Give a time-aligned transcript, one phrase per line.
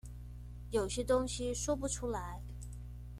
[0.71, 2.41] 有些東西說不出來